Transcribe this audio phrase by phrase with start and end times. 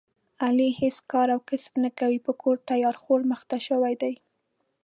[0.45, 4.13] علي هېڅ کار او کسب نه کوي، په کور تیار خور مخته شوی دی.